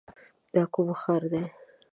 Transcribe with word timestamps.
دا 0.53 0.63
کوم 0.73 0.87
ښار 1.01 1.23
دی؟ 1.31 1.43